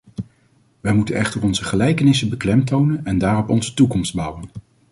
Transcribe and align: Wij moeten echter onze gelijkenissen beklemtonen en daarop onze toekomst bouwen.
Wij 0.81 0.93
moeten 0.93 1.15
echter 1.15 1.43
onze 1.43 1.63
gelijkenissen 1.63 2.29
beklemtonen 2.29 3.05
en 3.05 3.17
daarop 3.17 3.49
onze 3.49 3.73
toekomst 3.73 4.13
bouwen. 4.15 4.49